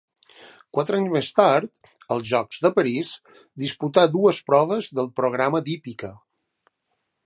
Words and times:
Quatre 0.77 0.95
anys 0.99 1.11
més 1.15 1.29
tard, 1.39 1.91
als 2.15 2.25
Jocs 2.31 2.63
de 2.65 2.73
París, 2.79 3.13
disputà 3.67 4.09
dues 4.19 4.43
proves 4.51 4.93
del 5.01 5.15
programa 5.21 5.67
d'hípica. 5.71 6.15